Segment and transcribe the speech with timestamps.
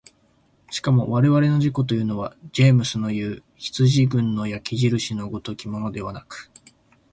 [0.71, 6.49] しかも我々の自己というのはジェームスのいう羊群の焼印の如きものではなく、